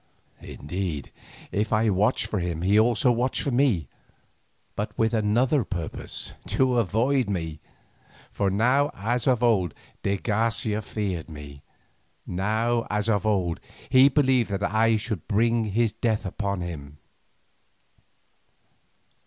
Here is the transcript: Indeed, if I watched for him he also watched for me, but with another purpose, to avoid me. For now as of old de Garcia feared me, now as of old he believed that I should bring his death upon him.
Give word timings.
Indeed, 0.41 1.11
if 1.51 1.71
I 1.71 1.91
watched 1.91 2.25
for 2.25 2.39
him 2.39 2.63
he 2.63 2.79
also 2.79 3.11
watched 3.11 3.43
for 3.43 3.51
me, 3.51 3.87
but 4.75 4.97
with 4.97 5.13
another 5.13 5.63
purpose, 5.63 6.31
to 6.47 6.79
avoid 6.79 7.29
me. 7.29 7.59
For 8.31 8.49
now 8.49 8.89
as 8.95 9.27
of 9.27 9.43
old 9.43 9.75
de 10.01 10.17
Garcia 10.17 10.81
feared 10.81 11.29
me, 11.29 11.61
now 12.25 12.87
as 12.89 13.09
of 13.09 13.27
old 13.27 13.59
he 13.89 14.09
believed 14.09 14.49
that 14.49 14.63
I 14.63 14.95
should 14.97 15.27
bring 15.27 15.65
his 15.65 15.93
death 15.93 16.25
upon 16.25 16.61
him. 16.61 16.97